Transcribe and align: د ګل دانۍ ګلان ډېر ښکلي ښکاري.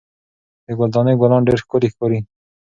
د 0.65 0.67
ګل 0.77 0.89
دانۍ 0.95 1.15
ګلان 1.21 1.41
ډېر 1.47 1.59
ښکلي 1.63 1.87
ښکاري. 1.93 2.19